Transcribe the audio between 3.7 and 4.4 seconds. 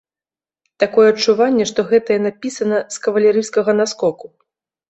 наскоку.